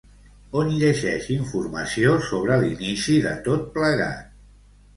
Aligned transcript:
On 0.61 0.71
llegeix 0.83 1.27
informació 1.35 2.15
sobre 2.31 2.59
l'inici 2.65 3.21
de 3.29 3.37
tot 3.51 3.71
plegat? 3.79 4.37